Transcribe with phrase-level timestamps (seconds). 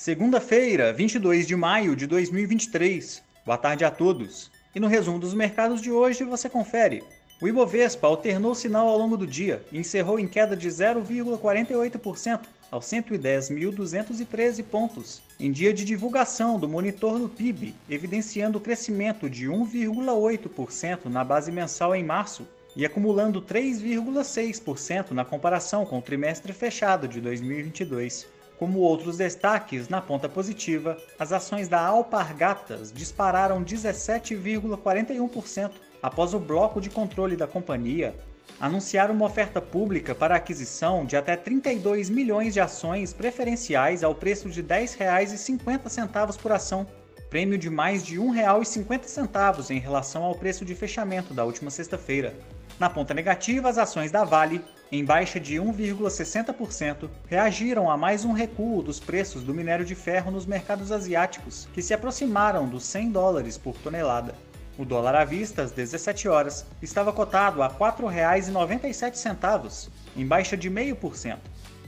[0.00, 3.22] Segunda-feira, 22 de maio de 2023.
[3.44, 4.50] Boa tarde a todos.
[4.74, 7.04] E no resumo dos mercados de hoje você confere.
[7.38, 12.40] O Ibovespa alternou sinal ao longo do dia e encerrou em queda de 0,48%
[12.70, 19.48] aos 110.213 pontos, em dia de divulgação do monitor do PIB, evidenciando o crescimento de
[19.48, 27.06] 1,8% na base mensal em março e acumulando 3,6% na comparação com o trimestre fechado
[27.06, 28.39] de 2022.
[28.60, 35.70] Como outros destaques, na ponta positiva, as ações da Alpargatas dispararam 17,41%
[36.02, 38.14] após o bloco de controle da companhia
[38.60, 44.50] anunciar uma oferta pública para aquisição de até 32 milhões de ações preferenciais ao preço
[44.50, 46.86] de R$ 10,50 por ação,
[47.30, 52.34] prêmio de mais de R$ 1,50 em relação ao preço de fechamento da última sexta-feira.
[52.78, 54.60] Na ponta negativa, as ações da Vale
[54.92, 60.32] em baixa de 1,60%, reagiram a mais um recuo dos preços do minério de ferro
[60.32, 64.34] nos mercados asiáticos, que se aproximaram dos 100 dólares por tonelada.
[64.76, 70.68] O dólar à vista, às 17 horas, estava cotado a R$ 4,97, em baixa de
[70.68, 71.38] 0,5%.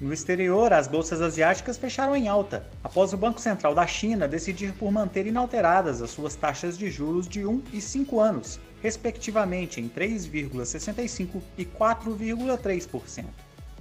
[0.02, 4.72] No exterior, as bolsas asiáticas fecharam em alta, após o Banco Central da China decidir
[4.72, 9.88] por manter inalteradas as suas taxas de juros de 1 e 5 anos, respectivamente em
[9.88, 13.26] 3,65% e 4,3%.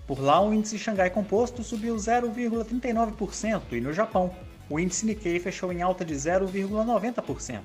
[0.05, 4.31] Por lá, o índice Xangai Composto subiu 0,39% e no Japão,
[4.69, 7.61] o índice Nikkei fechou em alta de 0,90%.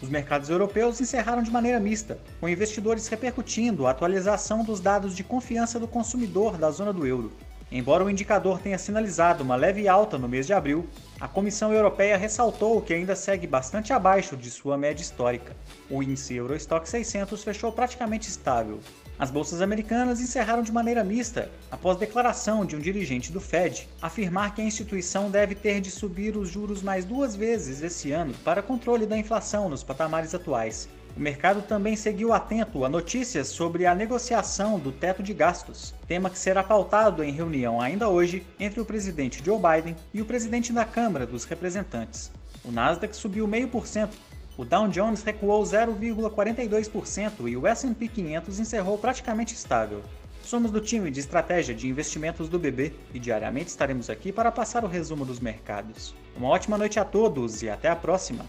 [0.00, 5.24] Os mercados europeus encerraram de maneira mista, com investidores repercutindo a atualização dos dados de
[5.24, 7.32] confiança do consumidor da zona do euro.
[7.70, 10.86] Embora o indicador tenha sinalizado uma leve alta no mês de abril,
[11.20, 15.56] a Comissão Europeia ressaltou que ainda segue bastante abaixo de sua média histórica.
[15.90, 18.78] O índice Eurostock 600 fechou praticamente estável.
[19.18, 24.54] As bolsas americanas encerraram de maneira mista, após declaração de um dirigente do Fed afirmar
[24.54, 28.62] que a instituição deve ter de subir os juros mais duas vezes esse ano para
[28.62, 30.88] controle da inflação nos patamares atuais.
[31.16, 36.28] O mercado também seguiu atento a notícias sobre a negociação do teto de gastos, tema
[36.28, 40.74] que será pautado em reunião ainda hoje entre o presidente Joe Biden e o presidente
[40.74, 42.30] da Câmara dos Representantes.
[42.62, 44.10] O Nasdaq subiu 0,5%,
[44.58, 50.02] o Dow Jones recuou 0,42% e o S&P 500 encerrou praticamente estável.
[50.42, 54.84] Somos do time de estratégia de investimentos do BB e diariamente estaremos aqui para passar
[54.84, 56.14] o resumo dos mercados.
[56.36, 58.44] Uma ótima noite a todos e até a próxima!